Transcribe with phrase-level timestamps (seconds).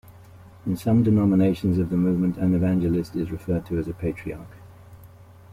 [0.65, 4.49] In some denominations of the movement, an evangelist is referred to as a patriarch.